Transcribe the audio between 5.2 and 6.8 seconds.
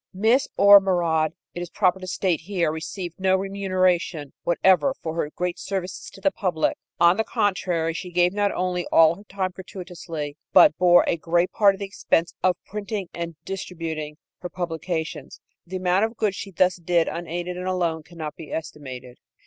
great services to the public.